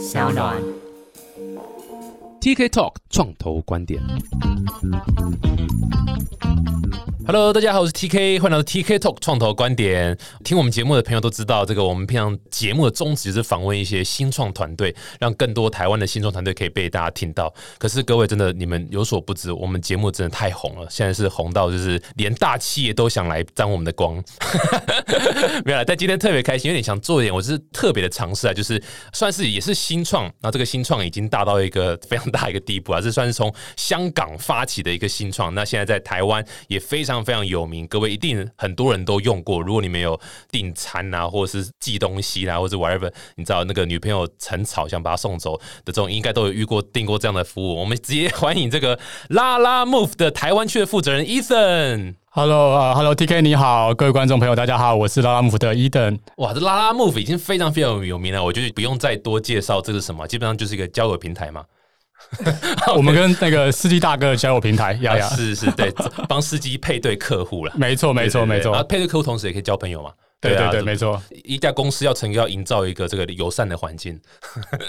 [0.00, 0.79] 小暖。
[2.40, 4.00] TK Talk 创投观点。
[7.26, 10.18] Hello，大家好，我是 TK，欢迎来到 TK Talk 创投观点。
[10.42, 17.52] 听我们节目的朋友都知道，这个我们平常节目的宗旨是访问一些新创团队，让更多台湾的新创团队可以被大家听到。
[17.78, 24.16] 可是各位真的，你们有所不知，我们节目真的太红了，现在是红到就是连大企业都想来沾我们的光。
[25.64, 28.82] 没有了，但今天特别开心，有点想做一点，我是特别的尝试啊，就是
[29.12, 39.60] 算是也是新创，那这个新创已经大到一个非常大一个地步啊，这算是从香港发起的一个新创，那现在在台湾也非常非常有名，各位一定很多人都用过。
[39.60, 40.18] 如果你们有
[40.50, 47.76] 订餐啊，或者是寄东西啦、或者 whatever，你知道那个女朋友很吵，想把她送走的这种，应该都有遇过订过这样的服务。
[47.76, 52.14] 我们直接欢迎这个拉拉 Move 的台湾区的负责人 Ethan。
[52.32, 56.16] Hello 啊、h e l l o TK，你好，各位观众朋友，大家好，我是拉拉姆夫的伊登。
[56.36, 61.64] 哇，这拉拉 Move 已经非常非常有名了，我觉得不用再多介绍这是什么，基本上就是一个交友平台嘛。
[62.96, 65.92] 我们跟那个司机大哥的交友平台，呀呀，啊是是，对，
[66.28, 67.72] 帮司机配对客户了。
[67.76, 70.12] 没错没错没错配对客户同时也可以交朋友嘛。
[70.40, 70.96] 对对对，啊没。
[70.96, 71.22] 错。
[71.44, 74.18] 一家公司要成功，要营造一个这个友善的环境，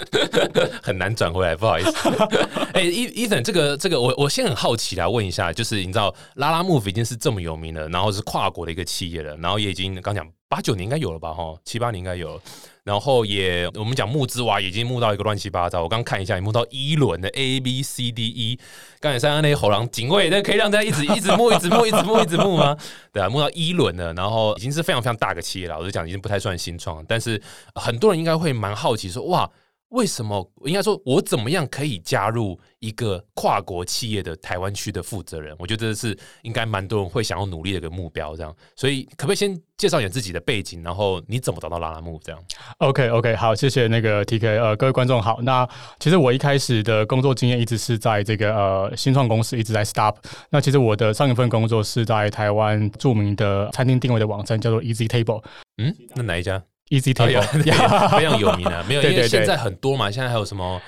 [0.82, 1.92] 很难转回来，不好意思。
[2.72, 12.40] 哎、伊伊森，这个这个，我我先很好奇来，问一下，就是你知道拉拉 move 已经是这么有名了，然后是跨国的一个企业了，然后也已经刚讲八九年应该有了吧，哈，七八年应该有了。
[12.84, 15.82] 然后也我们讲募资哇，已经木到一个乱七八糟。
[15.82, 18.58] 我刚看一下，也募到一轮的 A B C D E。
[18.98, 22.76] 刚才三那些猴狼警卫，那可以让大家一直一直募、一直募、一直募、一直募吗？
[23.12, 25.78] 对啊，募到一轮了，然后已经是非常非常大个企业了。
[25.78, 27.40] 我就讲已经不太算新创，但是
[27.74, 29.48] 很多人应该会蛮好奇说，哇，
[29.92, 30.50] 为什么？
[30.64, 35.54] 应该说，我怎么样可以加入一个跨国企业的台湾区的负责人？
[35.58, 38.34] 我觉得这是应该蛮多人会想要努力的一个目标。
[38.34, 42.18] 这样，所以可不可以先介绍一下自己的背景，然后你怎么找到拉拉木？
[42.24, 42.42] 这样
[42.78, 45.42] OK OK，好，谢谢那个 TK，呃，各位观众好。
[45.42, 45.68] 那
[46.00, 50.16] 其实我一开始的工作经验一直是在这个呃新创公司，一直在 Stop。
[50.48, 55.44] 那其实我的上一份工作是在台湾著名的餐厅定位的网站，叫做 Easy Table。
[55.76, 56.62] 嗯，那哪一家？
[56.92, 60.80] Easy 哦有 Table， 非常有名啊，没有，因为现在很多嘛，现在还有什么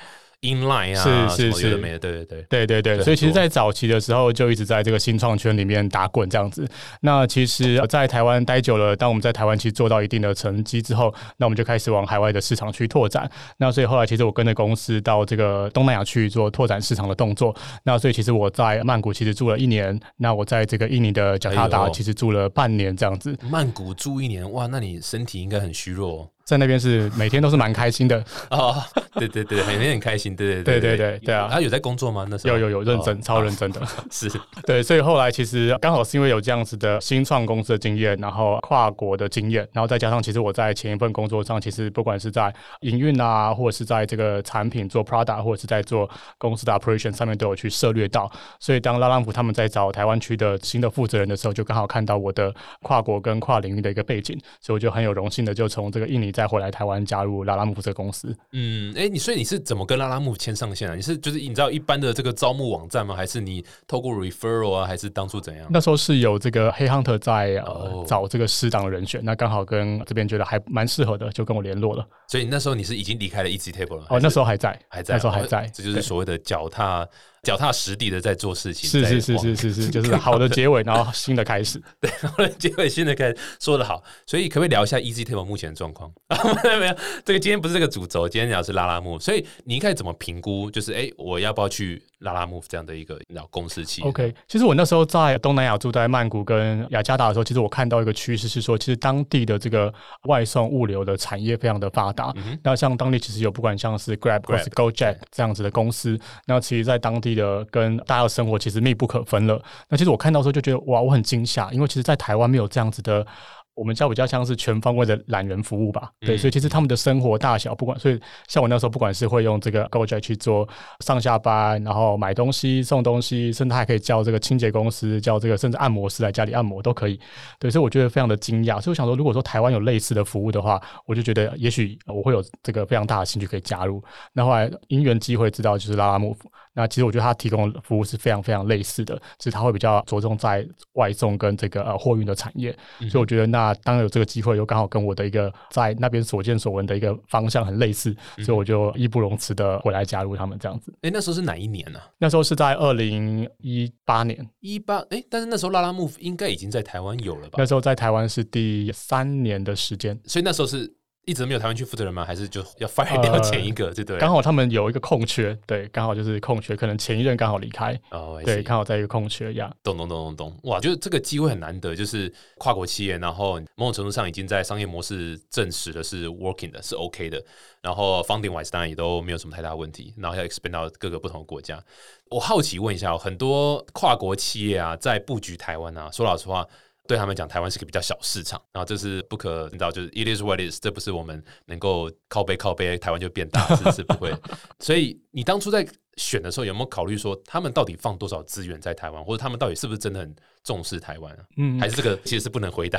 [0.44, 2.42] Inline 啊，是是是对对对。
[2.50, 6.68] 对对对，所以其实，在早期的时候就一直在这个新创圈里面打滚这样子。
[7.00, 13.28] 那其实，呃在台湾待久了，当我们在台湾其实做到一定的成绩之后，那我们就开始往海外的市场去拓展。
[13.56, 17.54] 那所以后来，其实我跟着公司到这个东南亚去做拓展市场的动作。
[17.82, 28.18] 那所以其实我在曼谷其实住了一年，那我在这个印尼的加卡哎呦达其实住了半年这样子，曼谷住一年，哇，那你身体应该很虚弱在那边是每天都是蛮开心的。
[28.50, 28.74] 哦。
[28.74, 28.82] 哦
[29.16, 32.26] 对对对，每天很开心，对对对对对对啊他有在工作吗？
[32.28, 33.80] 那时候有有有认真，哦超认真的。
[34.10, 34.28] 是
[34.66, 48.28] 对，所以后来其实刚好是因为有这样子的新创公司的经验，然后跨国的经验，然后再加上其实我在前一份工作上，其实不管是在营运啊，或者是在这个产品做 product，或者是在做公司的 operation 上面都有去涉略到。
[48.58, 52.52] 所以当拉拉普他们在找台湾区的新的负责人的时候，就刚好看到我的
[52.82, 58.36] 跨国跟跨领域的一个背景，所以我就很有荣幸的就从这个印尼再回来台湾加入拉拉姆这个公司。
[58.52, 60.94] 嗯，哎，你所以你是怎么跟拉拉木牵上线啊？
[60.94, 63.14] 你是就是你知道一般的这个招募网站吗？
[63.14, 64.86] 还是你透过 referral 啊？
[64.86, 65.66] 还是当初怎样？
[65.70, 72.06] 那时候是有这个黑 hunter 在呃、哦找这个适当的人选，那刚好跟这边觉得还蛮适合的，就跟我联络了。
[72.26, 74.06] 所以那时候你是已经离开了 Easy Table 了？
[74.10, 77.06] 哦，那时候还在，还在，那时候还哦在，这就是所谓的脚踏
[77.44, 78.88] 脚踏实地的在做事情。
[78.90, 81.80] 是是是是是是，就是好的结尾，然后新的开始。
[82.00, 86.10] 对，好的结尾新的开始说的好，所以可不可以聊一下 Easy Table 目前的状况？
[86.64, 90.70] 没有没有，这个今天不是这个主轴，今天聊的是拉拉木，所以你应该怎么评估？
[90.70, 99.92] 就是哎，我要不要去拉拉木这样的一个老公司企业 OK，其实我那时候在东南亚住在曼谷跟雅加达的时候，其实我看到一个趋势是说，其实当地的这个
[100.24, 102.34] 外送物流的产业非常的发达。
[102.62, 109.62] 那像当地其实有不管像是 Grab 或是 GoJack 这样子的公司，那其实在当地的跟大家的生活其实密不可分了。
[109.88, 113.26] 那其实我看到的时候就觉得哇，我很惊吓，因为其实在台湾没有这样子的。
[113.74, 120.68] 我们叫比较像是全方位的懒人服务吧，对，嗯所以其实他们的生活大小，不管所以像我那时候，不管是会用这个 GoJack 去做
[121.00, 127.18] 上下班，然后买东西、送东西，甚至还可以叫这个清洁公司、叫这个甚至按摩师来家里按摩都可以。
[127.58, 128.80] 对，所以我觉得非常的惊讶。
[128.80, 134.02] 所以我想说，如果说台湾有类似的服务的话，我就觉得也许我会有这个非常大的兴趣可以加入。
[134.32, 142.76] 那后来因缘机会知道就是拉拉木夫，那其实我觉得他提供的服务是非常非常类似的，只是他会比较着重在外送跟这个呃货运的产业。
[143.08, 150.92] 所以我觉得那当有这个机会，又刚好跟我的一个在那边所见所闻的一个方向很类似，所以我就义不容辞的回来加入他们这样子。
[151.02, 152.06] 哎，那时候是哪一年呢、啊？
[152.18, 157.64] 那时候是在二零一八年，一八哎，但是那时候拉拉木应该已经在台湾有了吧那？
[157.64, 160.18] 时候在台湾是第三年的时间。
[160.24, 160.92] 所以那时候是
[161.26, 162.24] 一直没有台湾区负责人吗？
[162.24, 163.92] 还是就要 fire 掉前一个？
[163.94, 169.74] 对对，刚好他们有一个空缺，对，刚好就是空缺，可能前一任刚好离开，哦，对，刚好在一个空缺一样。
[169.82, 177.42] 懂懂懂懂懂，哇，就是这个机会很难得，就是跨国企业，然后某种程度上已经在商业模式证实的是 working 的，是 OK 的，
[177.80, 181.82] 然后 funding wise 当然也都没有什么太大问题，然后要 expand 到各个不同的国家。
[182.30, 186.66] 我好奇问一下，很多跨国企业啊，在布局台湾啊，说老实话。
[187.06, 194.34] 对他们讲，台湾是个比较小市场，然后这是不可，你知道，就是 it is what is，这不是我们能够靠背靠背，台湾就变大，是是不会。
[194.80, 195.86] 所以你当初在
[196.16, 200.34] 选的时候，有没有考虑说，他们到底放多少资源在台湾，或者他们到底是不是真的很？
[200.64, 202.98] 重视台湾啊，嗯，还是这个其实是不能回答。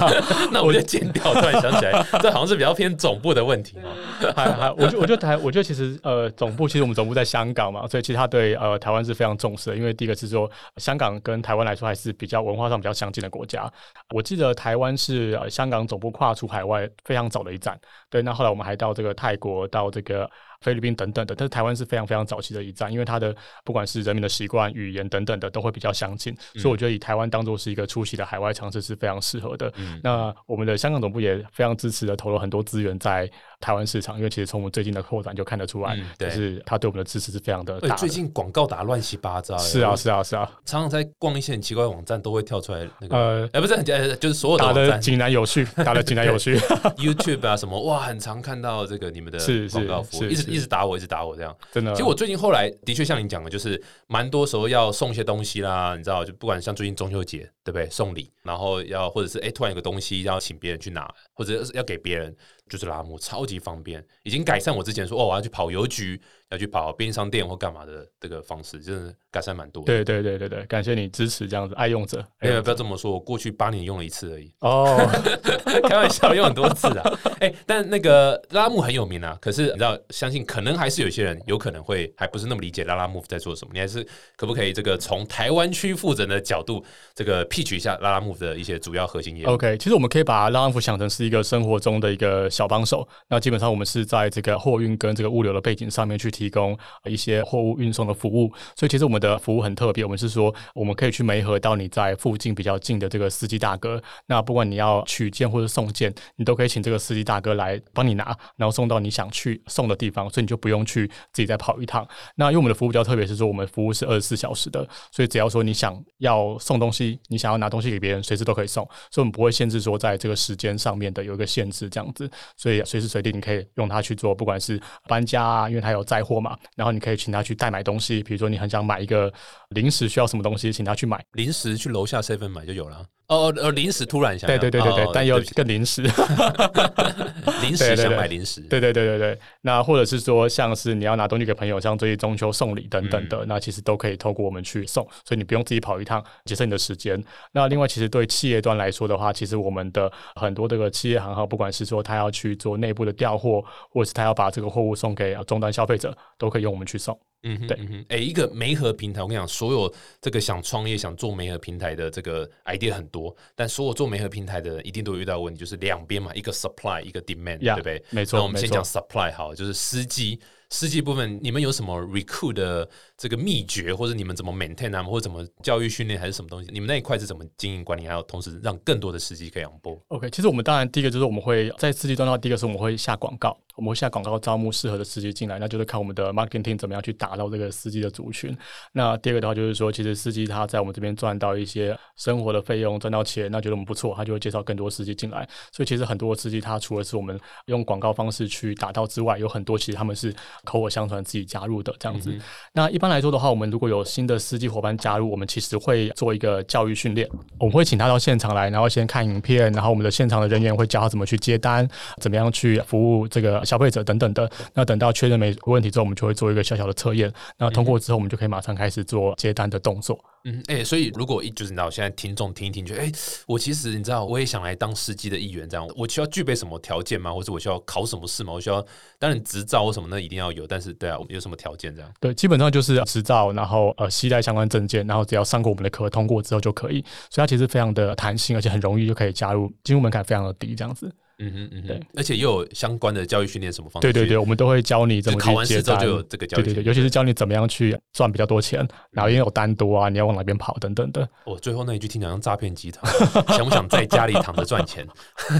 [0.50, 1.22] 那我就剪掉。
[1.34, 4.32] 突然想起来，这好像是比较偏总部的问题哦。
[4.34, 9.76] 还还，我就我就台，我觉得其实呃，总部其实我们总部在香港嘛，所以其实他对呃台湾是非常重视的。
[9.76, 13.70] 因为第一个是说，香港跟台湾来说还是比较文化上比较相近的国家。
[14.14, 17.78] 我记得台湾是呃香港总部跨出海外非常早的一站。
[18.08, 20.26] 对，那后来我们还到这个泰国，到这个。
[20.62, 29.72] 菲律宾等等的，但是台湾是非常非常早期的一站，因为它的不管是人民的习惯、语言等等的都会比较相近，所以我觉得以台湾当做是一个出席的海外尝试是非常适合的。
[30.02, 33.30] 那我们的香港总部也非常支持的投入很多资源在。
[33.62, 37.94] 台湾市场，因为其实从我们最近的扩展就看得出来，就是他对我们的支持是非常的大。
[37.94, 46.56] 最近广告打乱七八糟，是啊是啊是啊，常常在逛一些很奇怪的网站，都会跳出来那个呃，哎不是，就是所有的打的井然有序， 打的井然有序。
[46.96, 49.38] YouTube 啊什么哇，很常看到这个你们的
[49.70, 51.56] 广告服务，一直一直打我，一直打我这样。
[51.70, 57.88] 真的，其实我最近后来的确像你讲的，就是蛮多时候要送一些东西啦，你知道，就不管像最近中秋节，对不对？
[57.90, 62.34] 送礼，然后要或者是哎突然有个东西要请别人去拿，或者要给别人。
[62.68, 66.20] 就是拉姆超级方便，已经改善我之前说哦，我要去跑邮局。
[66.52, 69.82] 要去跑便利商店或干嘛的这个方式，真的改善蛮多。
[69.84, 72.24] 对对对对对，感谢你支持这样子爱用者。
[72.40, 74.52] 哎，不要这么说，我过去八年用了一次而已。
[74.60, 74.98] 哦，
[75.88, 77.18] 开玩笑，用很多次啊。
[77.40, 79.36] 哎，但那个拉木很有名啊。
[79.40, 83.70] 可是你知道，相信可能还是有些人有可能会还不是那么理解拉拉木在做什么。
[83.72, 84.06] 你还是
[84.36, 86.84] 可不可以这个从台湾区负责的角度，
[87.14, 93.08] 这个 pitch 一下拉拉木的一些主要核心业务？OK，其实我们可以把拉拉木想成是一个生活中的一个小帮手。
[93.28, 96.76] 那基本上我们是在这个货运跟这个物流的背景上面去提提供
[97.08, 100.02] 一些货物运送的服务，所以其实我们的服务很特别。
[100.02, 104.02] 我们是说，我们可以去媒合到你在附近比较近的这个司机大哥。
[104.26, 112.04] 那不管你要取件或者送件，你都可以请这个司机大哥来帮你拿，然后送到你想去送的地方，所以你就不用去自己再跑一趟。
[112.34, 118.84] 那因为我们的服务比较特别，是说我们服务是二十四小时的，所以只要说你想要送东西，你想要拿东西给别人，随时都可以送。
[119.12, 127.16] 所以我们不会限制说在这个时间上面的有一个限制这样子，所以随时随地你可以用它去做，不管是搬家啊，因为它有载货嘛，然后你可以。
[127.22, 129.32] 请他去代买东西，比如说你很想买一个
[129.72, 133.04] 零食，需要什么东西，请他去买临时，去楼下 seven 买就有了。
[133.28, 136.02] 哦哦，临时突然想，对对对对对，但又更临时，
[137.62, 139.38] 临时想买零食，对对对对对。
[139.62, 147.22] 那或者是说，像是你要拿东西给朋友，像最近中秋送礼等等的，那其实都可以透过我们去送，所以你不用自己跑一趟，节省你的时间。
[147.52, 157.18] 那另外，其实对企业端来说的话，其实我们的很多这个企业行号，不管是说他要去做内部的调货，或者是他要把这个货物送给终端消费者，都可以用我们去送。
[157.42, 157.78] 嗯，对，
[158.08, 168.02] 哎，一个媒合平台，我跟你讲，所有这个想创业、想做媒合平台的这个 idea 很多，但所有做媒合平台的人一定都会遇到问题，就是两边嘛，一个 supply，一个 demand，对不对？
[168.10, 168.38] 没错。
[168.38, 170.38] 那我们先讲 supply 好，就是司机。
[170.70, 172.88] 司机部分，你们有什么 recruit 的
[173.22, 176.68] 这个秘诀，或者你们怎么 maintain 啊，或者怎么教育训练，还是什么东西？
[176.72, 178.04] 你们那一块是怎么经营管理？
[178.04, 180.00] 还有同时让更多的司机可以 on board。
[180.08, 183.56] OK，其实我们当然第一个就是我们会在司机端的话，第一个是我们会下广告。
[183.74, 188.54] 我们会下广告招募适合的司机进来，那就是看我们的 marketing 怎么样去打造这个司机的族群。
[188.92, 195.48] 那第二个的话就是说，其实司机他在我们这边赚到一些生活的费用，赚到钱，那觉得我们不错，他就会介绍更多司机进来。
[195.72, 202.38] 所以其实很多司机他除了是我们用广告方式去打到之外，有很多其实他们是口耳相传自己加入的这样子。
[202.74, 207.28] 那一般来说的话，我们如果有新的司机伙伴加入，我们其实会做一个教育训练，
[207.58, 211.86] 我们会请他到现场来，然后先看影片，然后我们的现场的人员会教他怎么去接单，
[212.20, 214.50] 怎么样去服务这个消费者等等的。
[214.74, 217.32] 那等到确认没问题之后，我们就会做一个小小的测验。
[217.58, 220.18] 那通过之后，我们就可以马上开始做接单的动作。
[220.44, 223.12] 嗯，哎，所以如果一就是你知道，现在听众听一听，觉得哎，
[223.46, 227.32] 我其实你知道，我也想来当司机的一员，这样我需要具备什么条件吗？
[227.32, 228.52] 或者我需要考什么试吗？
[228.52, 228.84] 我需要
[229.20, 232.12] 当然执照什么的一定要有，但是对啊，我们有什么条件这样？
[232.20, 237.04] 对，基本上就是执照，然后呃，携带相关证件，然后只要上过我们的课，通过之后就可以。
[237.30, 241.08] 所以它其实非常的弹性，而且很容易就可以加入，进入门槛非常的低，这样子。
[241.44, 244.12] 嗯哼嗯哼，对，而且又有相关的教育训练什么方式？
[244.12, 246.74] 对对对，，我们都会教你怎么考完试之后就有这个教育训练。
[246.76, 251.28] 对对对，尤其是教你怎么样去赚比较多钱，然后因为有单多啊，你要往哪边跑等等的。
[251.44, 253.12] 我、最后那一句听起来像诈骗集团，
[253.56, 255.04] 想不想在家里躺着赚钱？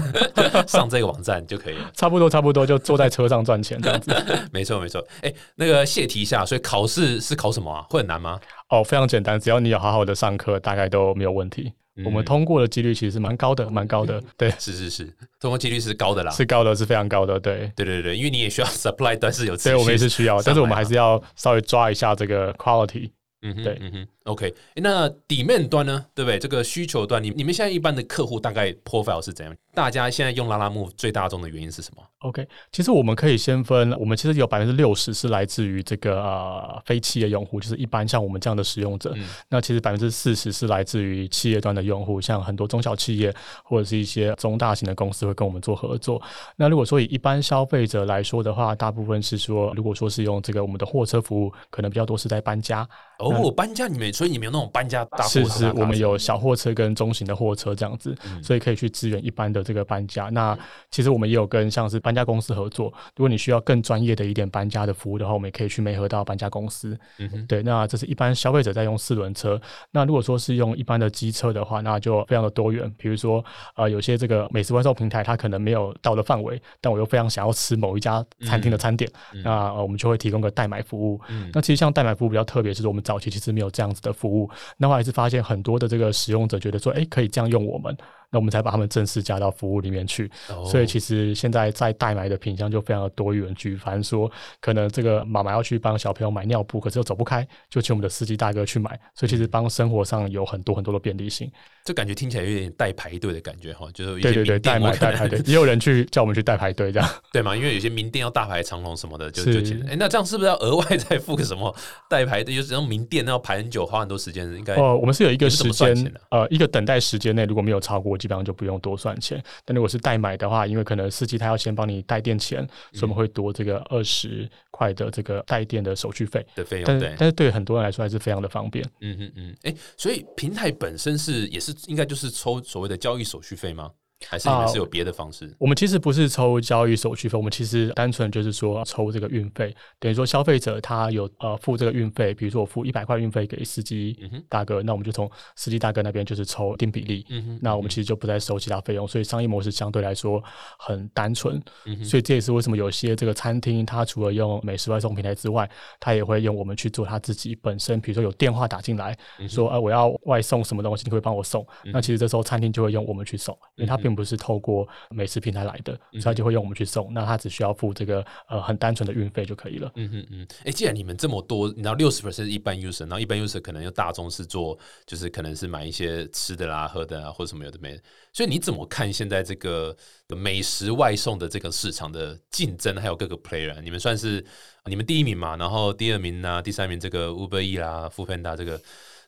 [0.67, 1.91] 上这个网站就可以了。
[1.93, 4.11] 差不多差不多，就坐在车上赚钱这样子。
[4.53, 5.05] 没错没错。
[5.21, 7.85] 哎、那个谢题一下，所以考试是考什么啊？
[7.89, 8.39] 会很难吗？
[8.69, 11.73] 哦，非常简单，只要你有好好的上课，大概都没有问题。
[12.05, 15.05] 我们嗯通过的几率其实是蛮高的，蛮高的，对，是是是，
[15.39, 16.31] 通过几率是高的啦。
[16.31, 17.71] 是高的，是非常高的，对。
[17.75, 23.11] 对对对，因为你也需要 supply 端是有所以我们也是需要，但是我们还是要稍微抓一下这个 quality。
[23.45, 26.39] 嗯哼，对嗯哼，OK，那底面端呢，对不对？
[26.39, 29.55] 这个需求端，你你们现在一般的客户大概 profile 是怎样？
[29.73, 39.11] 大家现在用拉拉木最大众的原因是什么？OK，其实我们可以先分，我们其实有百分之六十是来自于这个呃非企业用户，就是一般像我们这样的使用者。
[39.15, 46.21] 嗯那其实百分之四十是来自于企业端的用户，像很多中小企业或者是一些中大型的公司会跟我们做合作。
[46.55, 52.87] 那如果说以一般消费者来说的话，大部分是说，如果说是用这个我们的货车服务，可能比较多是在搬家。
[53.17, 60.29] 哦，搬家你们，所以你们有那种搬家大货车是是，我们有小货车跟中型的货车这样子，嗯所以可以去支援一般的这个搬家。
[60.29, 60.57] 那
[60.91, 66.97] 其实我们也有跟像是搬家公司合作，如果你需要更专业的一点搬家的服务的话，我们也可以去美合到搬家公司。
[67.17, 69.59] 嗯哼，对，那这是一般消费者在用四轮车。
[69.91, 72.91] 那如果说是用一般的机车的话，那就非常的多元。
[72.97, 73.43] 比如说，
[73.75, 79.09] 呃，有些这个美食外送平台它可能没有到的范围，但我又非常想要吃某一家餐厅的餐点，
[79.43, 81.19] 那、呃我们就会提供个代买服务。
[81.29, 84.47] 嗯那其实像代买服务比较特别，就是我们早期其实没有这样子的服务。
[84.77, 87.97] 那我还是发现很多的这个使用者觉得说，哎，可以这样用我们，
[88.33, 90.29] 那我们才把他们正式加到服务里面去。
[90.49, 98.99] 哦所以其实现在在代买的品相就非常的多元，举凡说可能这个妈妈要去帮小朋友买尿布，可是又走不开，就请我们的司机大哥去买。
[99.13, 101.51] 所以其实帮生活上有很多很多的便利性。
[101.85, 107.09] 这感觉听起来有点带排队的感觉哈，就是对对对，代买代排队，也有人去叫我们去代排队这样。
[107.31, 107.55] 对嘛？
[107.55, 111.75] 因为有些名店要大排长龙什么的，就是就请哎，那这样是不是要额外再付个什么
[112.09, 112.55] 代排队？
[112.55, 119.43] 就是这种名店要排很久，花很多时间，应该哦，我们是有一个时间呃，一个等待时间内如果没有超过，基本上就不用多算钱。
[119.65, 126.45] 但如果是代买的话，因为可能司机他要先帮你带电钱，所以我们会多这个二十块的这个带电的手续费。
[126.55, 128.85] 的费用但对是，但是对很多人来说还是非常的方便。
[129.01, 133.91] 嗯嗯嗯，哎、所以平台本身是也是应该就是抽所谓的交易手续费吗？
[134.27, 135.53] 还是你们啊是有别的方式？
[135.59, 144.17] 我们其实不是抽交易手续费，我们其实单纯就是说抽这个运费，等于说消费者他有呃付这个运费，比如说我付一百块运费给司机
[144.47, 147.25] 大哥，那我们就从司机大哥那边就是抽一定比例。
[147.29, 150.41] 嗯，那我们其实就不再收其他费用，所以商业模式相对来说
[150.79, 161.65] 很单纯，嗯所以这也是为什么有些这个餐厅，它除了用美食外送平台之外，它也会用我们去做它自己本身，比如说有电话打进来，嗯说呃我要外送什么东西，你可不可以帮我送？
[161.85, 167.13] 那其实这时候餐厅就会用我们去送，因为它并不是透过美食平台来的，所以他就会用我们去送。
[167.13, 169.91] 那他只需要付这个呃很单纯的运费就可以了。
[169.95, 178.01] 嗯嗯嗯，哎、既然你们这么多，你知道六十 percent 是一般 user，然后一般 user 可能又大众是做，就是可能是买一些吃的啦、喝的啊，或者什么有的没的，
[178.31, 179.95] 所以你怎么看现在这个
[180.29, 183.79] 美食外送的这个市场的竞争，还有各个 player？
[183.81, 184.43] 你们算是
[184.85, 188.79] 你们第一名嘛，然后第二名呢、第三名这个 Uber E 啦、o o Panda 这个。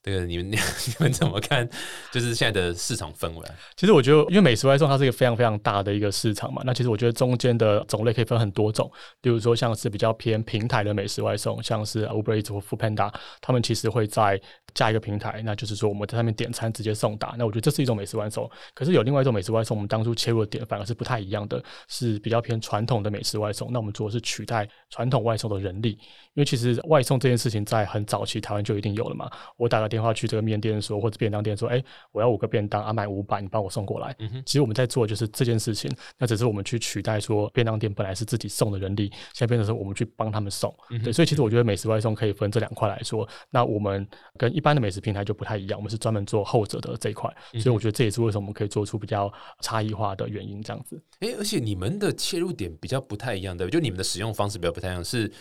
[0.05, 0.57] 这个你们 你
[0.99, 1.67] 们怎么看？
[2.11, 3.43] 就是现在的市场氛围？
[3.75, 14.39] 其实我觉得，因为美食外送它是一个非常非常大的一个市场嘛，那其实我觉得中间的种类可以分很多种，比如说像是比较偏平台的美食外送，像是 Uber Eats 或 Food Panda，他们其实会在
[14.75, 18.47] 加一个平台，那就是说我们在上面点餐直接送达，那我觉得这是一种美食外送。
[18.75, 23.71] 可是有另外一种美食外送，我们当初切入的点反而是不太一样的，是比较偏传统的美食外送。
[23.73, 25.93] 那我们主要是取代传统外送的人力，
[26.35, 29.27] 因为其实外送这件事情在很早期台湾就一定有了嘛。
[29.57, 34.13] 我打个电话去这个面店说，或者便当店说，哎，我要五个便当，啊买五百，你帮我送过来。
[34.45, 40.75] 其实我们在做的就是这件事情，那只是我们去取代说便当店本来是自己送的人力，现在变成是我们去帮他们送。
[41.01, 43.25] 对，所以其实我觉得美食外送可以分这两块来说。
[43.49, 44.05] 那我们
[44.37, 50.61] 跟一般的美食平台就不太一样，我们是专门做后者的这一块，所以我觉得这也是为什么我们可以做出比较差异化的原因。
[50.61, 53.79] 这样子，哎、而且你们的切入点比较不太一样，对不对？
[53.79, 55.31] 就你们的使用方式比较不太一样，是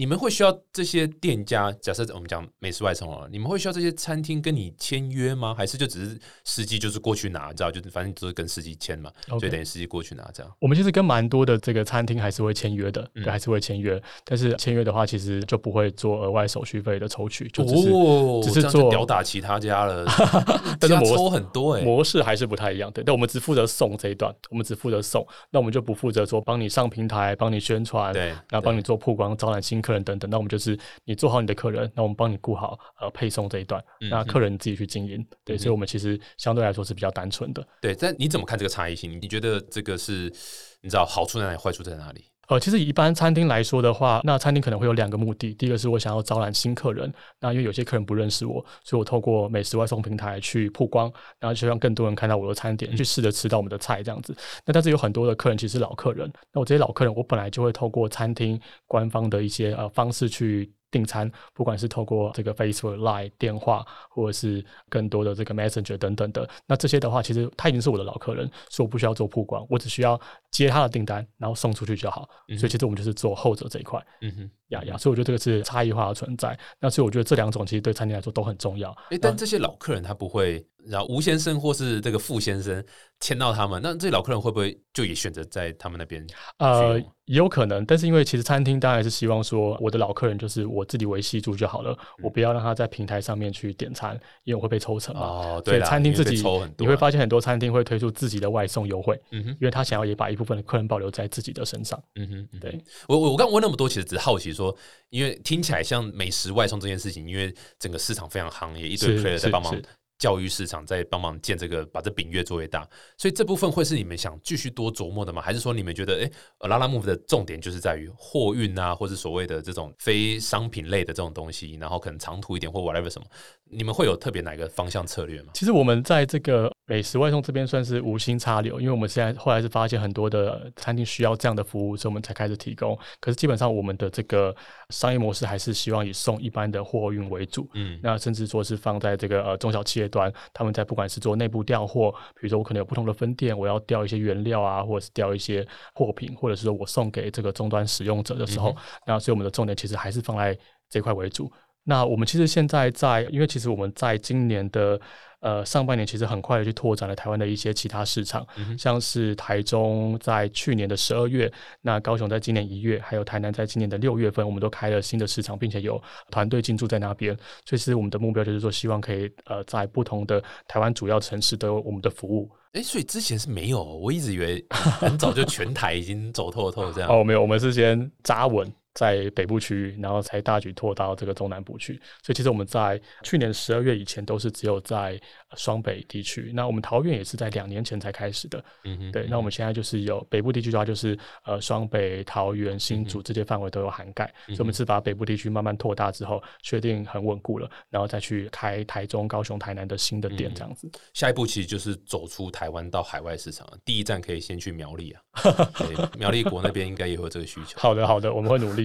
[0.00, 5.54] 你们会需要这些店家，假设我们讲美食外送啊，你们会需要这些餐厅跟你签约吗？
[5.54, 10.50] 还是就只是司机就是过去拿，你知道，就是反正就是跟司机签嘛以等于司机过去拿这样。
[10.58, 14.02] 我们其实跟蛮多的这个餐厅还是会签约的，还是会签约。
[14.24, 20.06] 但是签约的话，其实就不会做额外手续费的抽取，就只是哦，只是做吊打其他家了，
[20.80, 23.04] 但是模抽很多哎、模式还是不太一样，对。
[23.04, 29.89] 但我们只负责送这一段，我们只负责送，那我们就不负责说帮你上平台、帮你宣传，对，然后帮你做曝光、招揽新客。
[29.90, 30.30] 客人等等。
[30.30, 35.26] 那我们就是你做好你的客人，那我们帮你顾好呃配送这一段，那客人自己去经营。
[35.44, 37.66] 对，所以我们其实相对来说是比较单纯的。
[37.80, 39.20] 对，但你怎么看这个差异性？
[39.20, 40.32] 你觉得这个是
[40.80, 42.24] 你知道好处在哪里，坏处在哪里？
[42.50, 45.54] 呃，其实一般餐厅来说的话，那餐厅可能会有两个目的。
[45.54, 54.36] 第一个是我想要招揽新客人，那因为有些客人不认识我，所以我透过美食外送平台去曝光，然后就让更多人看到我的餐点，去试着吃到我们的菜这样子。
[54.66, 60.72] 那但是有很多的客人其实老客人，那我这些老客人，我本来就会透过餐厅官方的一些呃方式去。
[60.90, 70.20] 订餐，不管是透过这个 Facebook Line 电话，或者是更多的这个 Messenger 等等的，那这些的话，其实他已经是我的老客人，所以我不需要做曝光，我只需要
[70.50, 72.28] 接他的订单，然后送出去就好。
[72.58, 74.04] 所以其实我们就是做后者这一块。
[74.22, 76.58] 嗯哼，呀呀，所以我觉得这个是差异化的存在。
[76.80, 78.96] 那所以我觉得这两种其实对餐厅来说都很重要。
[79.10, 82.84] 诶，但这些老客人他不会，然后吴先生或是这个傅先生。
[83.22, 86.26] 签到他们，那这些老客人会不会就也选择在他们那边？
[86.56, 95.20] 呃，也有可能，但是因为其实餐厅当然是希望说，我的老客人就是我自己维系住就好了，我不要让他在平台上面去点餐，因为我会被抽成嘛。
[95.20, 96.42] 哦，对，餐厅自己
[96.78, 102.02] 你会发现很多餐厅会推出自己的外送优惠，嗯哼，因为他想要也把一部分的客人保留在自己的身上。
[102.14, 104.74] 嗯哼，对我我我刚问那么多，其实只是好奇说，
[105.10, 109.78] 因为听起来像美食外送这件事情，因为整个市场非常行业一堆 player 在帮忙。
[110.20, 112.86] 教育市场在帮忙建这个，把这饼越做越大，
[113.16, 115.40] 所以这部分会是你们想继续多琢磨的吗？
[115.40, 116.30] 还是说你们觉得，哎，
[116.68, 123.26] 拉拉 move 的重点就是在于货运啊，或者所谓的这种非商品类的这种东西，然后可能长途一点或 whatever 什么？
[123.72, 125.52] 你们会有特别哪个方向策略吗？
[125.54, 132.98] 其实我们在这个美食外送这边算是无心插柳，因为我们现在后来是发现很多的餐厅需要这样的服务，所以我们才开始提供。
[133.20, 134.54] 可是基本上我们的这个
[134.90, 137.70] 商业模式还是希望以送一般的货运为主。
[137.74, 148.76] 嗯，那甚至说是放在这个呃中小企业端，他们在不管是做内部调货，比如说我可能有不同的分店，我要调一些原料啊，或者是调一些货品，或者是说我送给这个终端使用者的时候，
[149.06, 150.58] 那所以我们的重点其实还是放在
[150.90, 151.50] 这块为主。
[151.84, 155.00] 那我们其实现在在，因为其实我们在今年的
[155.40, 158.46] 呃上半年，其实很快的去拓展了台湾的一些其他市场，
[158.78, 167.34] 像是台中在去年的十二月，那高雄在今年一月，还有台南在今年的六月份，我们都开了新的市场，并且有团队进驻在那边。
[167.64, 172.50] 所以，其实我们的目标就是说，希望可以呃在不同的台湾主要城市都有我们的服务。
[172.72, 177.10] 哎，所以之前是没有，我一直以为很早就全台已经走透透这样。
[177.12, 178.72] 哦，没有，我们是先扎稳。
[178.94, 181.94] 在北部区域，然后才大举拓到这个中南部区。
[182.22, 185.20] 所以其实我们在去年十二月以前都是只有在
[185.56, 186.50] 双北地区。
[186.54, 188.62] 那我们桃园也是在两年前才开始的。
[188.84, 189.26] 嗯哼，对。
[189.28, 194.26] 那我们现在就是有北部地区的话，就是呃双北、桃园、新竹这些范围都有涵盖。
[194.46, 200.90] 所以我们是把北部地区慢慢拓大之后，确定很稳固了，然后再去开台中、高雄、台南的新的店这样子。
[201.14, 205.22] 下一步其实就是走出台湾到海外市场，第一站可以先去苗栗啊。
[206.18, 207.78] 苗栗国那边应该也有这个需求。
[207.78, 208.79] 好的，好的，我们会努力。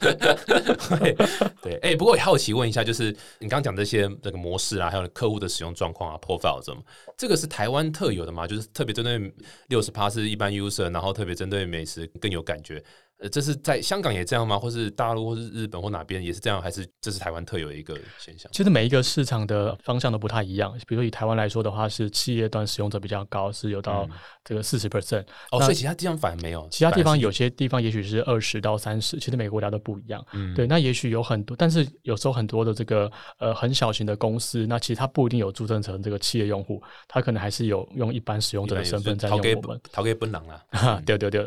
[0.00, 0.14] 对
[1.62, 6.82] 对，哎，不过也好奇问一下，就是你刚刚讲这些这个模式啊，还有客户的使用状况啊，profile 怎么？
[7.16, 8.46] 这个是台湾特有的吗？
[8.46, 9.32] 就是特别针对
[9.68, 12.82] 六十趴是一般 user，然后特别针对美食更有感觉。
[13.18, 14.58] 呃，这是在香港也这样吗？
[14.58, 16.60] 或是大陆，或是日本，或哪边也是这样？
[16.60, 18.50] 还是这是台湾特有的一个现象？
[18.52, 20.72] 其实每一个市场的方向都不太一样。
[20.86, 24.06] 比如说以台湾来说的话，是企业端使用者比较高，是有到
[24.44, 25.24] 这个四十 percent。
[25.52, 26.68] 哦，所以其他地方反而没有。
[26.70, 29.18] 其他地方有些地方也许是二十到三十。
[29.18, 30.24] 其实每个国家都不一样。
[30.32, 30.66] 嗯，对。
[30.66, 39.80] 那也许有很多，但是有时候很多的这个呃很小型的公司，那其实它不一定有注册成这个企业用户，它可能还是有用一般使用者的身份在用我们。
[39.92, 41.02] 逃给奔狼了。
[41.06, 41.46] 对对对。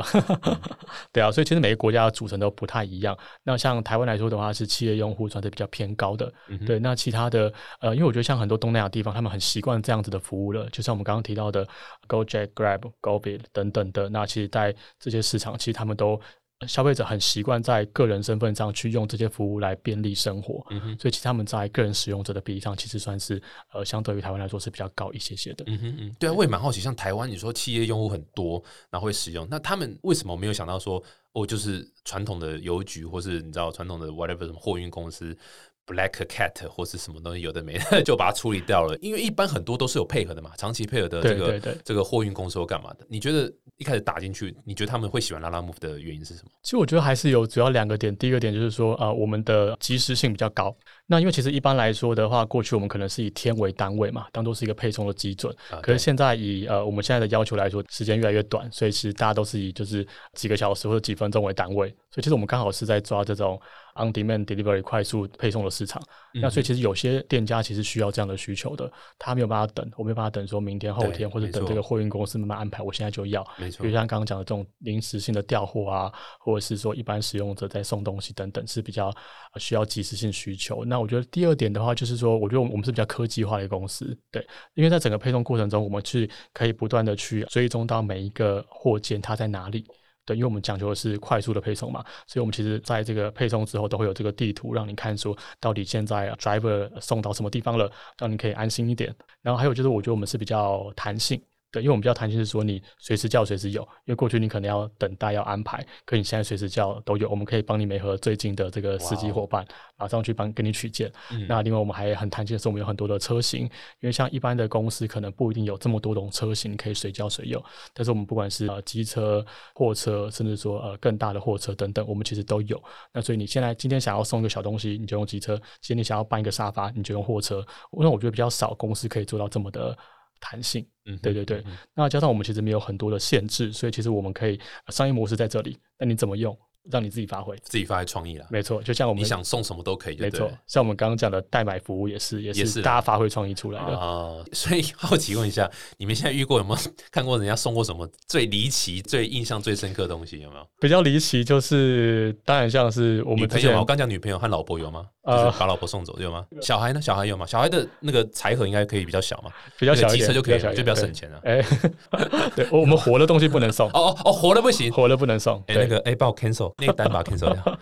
[1.11, 2.37] 对啊，所以其实每个国家的组成。
[2.37, 3.17] 都不太一样。
[3.41, 6.31] 那像台湾来说的话，是企业用户算是比较偏高的。
[6.67, 10.69] 对，那其他的呃，因为我觉得像很多东南亚地方，他们很习惯这样子的服务了。
[10.69, 11.67] 就像我们刚刚提到的
[12.07, 16.21] Gojek、Grab、GoBit 等等的，那其实，在这些市场，其实他们都
[16.67, 20.63] 消费者很习惯在个人身份上去用这些服务来便利生活。
[20.69, 23.41] 嗯哼，所以其实他们在个人使用者的比例上，其实算是
[23.73, 25.63] 呃，相对于台湾来说是比较高一些些的。
[25.67, 31.03] 嗯哼嗯，对啊，我也蛮好奇，像台湾你说企业用户很多，然后会使用，那他们为什么没有想到说？
[31.37, 35.37] 或就是传统的邮局，或是你知道传统的 whatever 什么货运公司
[35.85, 38.97] ，Black Cat 或是什么东西有的没的， 就把它处理掉了。
[39.01, 43.05] 因为一般很多都是有配合的嘛，长期配合的这个这个货运公司或干嘛的。
[43.07, 46.49] 你觉得一开始打进去，你觉得他们会喜欢拉拉 move 的原因是什么？
[46.63, 48.17] 其实我觉得还是有主要两个点。
[48.17, 50.75] 第一个点就是说，呃，我们的及时性比较高。
[51.09, 55.55] 那因为其实一般来说的话，过去我们可能是以天为单位嘛，当做是一个配送的基准。
[55.81, 61.89] 可是现在以呃我们现在的要求来说，时间越来越短，所以其实大家都是以就是几个小时或者几分钟为单位。
[62.11, 63.59] 所以其实我们刚好是在抓这种
[63.95, 66.01] on demand delivery 快速配送的市场。
[66.33, 73.45] 那所以其实有些店家其实需要这样的需求的，他没有办法等，我没有办法等说明天后天或者等这个货运公司慢慢安排，我现在就要。
[73.57, 73.83] 没错。
[73.83, 79.13] 比如像刚刚讲的这种临时性的调货啊，或者是说一般使用者在送东西等等，是比较
[79.55, 80.83] 需要及时性需求。
[80.85, 89.85] 那那我觉得第二点的话，就是说，我觉得我们是比较科技化的一个公司，对，因为在整个配送过程中，我们是可以不断的去追踪到每一个货件它在哪里。
[90.25, 99.15] 对，因为我们讲究的是快速的配送嘛，所以我们其实在这个配送之后都会有这个地图，让你看说到底现在 driver 送到什么地方了，让你可以安心一点。
[99.43, 101.39] 然后还有就是，我觉得我们是比较弹性。
[101.69, 111.11] 对，因为我们比较弹性，是说你随时叫随时有，因为过去你可能要等待要安排，可你现在随时叫都有，我们可以帮你美合最近的这个司机伙伴，马上去帮给你取件。
[111.47, 113.69] 那另外我们还很弹性的是，我们有很多的车型，因
[114.03, 117.61] 为像一般的公司可能不一定有这么多种车型可以随叫随有，
[117.93, 122.81] 但是我们不管是呃机车、货车，甚至说呃更大的货车等等，我们其实都有。
[123.13, 127.57] 那所以你现在今天想要送一个小东西，你就用机车；，今天你想要搬一个沙发，你就用货车。
[127.91, 129.97] 因为我觉得比较少公司可以做到这么的。
[130.39, 136.57] 弹性，嗯，对对对，那加上我们其实没有很多的限制，所以其实我们可以商业模式在这里，那你怎么用？
[136.91, 138.45] 让你自己发挥，自己发挥创意了。
[138.49, 140.17] 没错，就像我们你想送什么都可以。
[140.17, 144.35] 没错，像我们刚刚讲的代买服务也是，也是大家发挥创意出来的啊。
[144.53, 150.39] 所以好奇问一下，你们现在遇过有没有看过人家送过什么最离奇、最印象最深刻的东西？
[150.39, 150.67] 有没有？
[150.79, 155.05] 比较离奇就是，当然像是我们朋友，我刚讲女朋友和老婆有吗？
[155.23, 156.45] 呃，把老婆送走有吗？
[156.61, 157.01] 小孩呢？
[157.01, 157.45] 小孩有吗？
[157.45, 159.51] 小孩的那个财盒应该可以比较小嘛？
[159.77, 161.41] 比较小，机车就可以，就比较省钱了。
[161.43, 161.61] 哎，
[162.55, 163.89] 对，我们活的东西不能送。
[163.89, 165.61] 哦哦哦，活的不行，活的不能送。
[165.67, 167.79] 哎，那个哎，帮我 cancel 那个单，把 cancel 掉。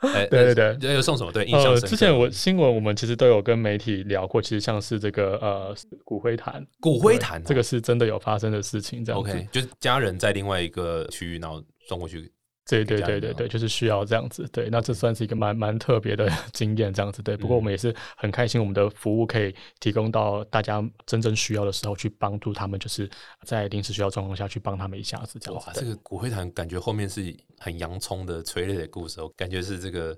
[0.02, 1.30] 哎，对对对，有送什么？
[1.30, 1.88] 对，印象深。
[1.88, 12.30] 之前我新闻我们其实都有跟媒体聊过，其实像是这个呃骨灰坛，骨灰坛这个是真的有发生的事情，这样子，就是家人在另外一个区域，然后送过去。
[12.68, 14.48] 对对对对对，就是需要这样子。
[14.52, 17.20] 对，那这算是一个蛮蛮特别的 经验，这样子。
[17.22, 23.08] 对，不过我们也是很开心，我们的服务可以提供到大家真正需要的时候，去帮助他们，就是
[23.44, 25.70] 在临时需要状况下去帮他们一下子这样子。
[25.74, 30.16] 这个骨灰坛感觉后面是很洋葱的催泪的故事，我感觉是这个，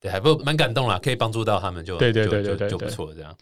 [0.00, 3.36] 对，还不蛮感动啦，可以帮助到他们，就对对对对对，就不错这样。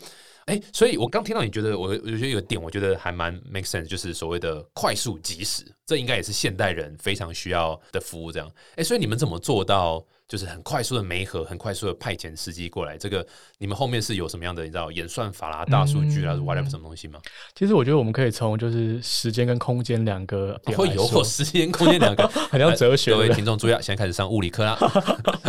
[0.48, 8.32] 哎，所以我刚听到你觉得，我我觉得有个点，我觉得还蛮 make sense，就是所谓的快速即时，这应该也是现代人非常需要的服务。
[8.32, 12.96] 这样，哎，所以你们怎么做到，就是很快速的媒合，很快速的派遣司机过来？
[12.96, 13.26] 这个
[13.58, 17.20] 你们后面是有什么样的，你知道演算法啦、大数据啦，whatever 什么东西吗？
[17.54, 23.12] 其实我觉得我们可以从就是时间跟空间两个会有时间空间两个， 很像哲学。
[23.12, 24.78] 各位听众注意啊，现在开始上物理课啦。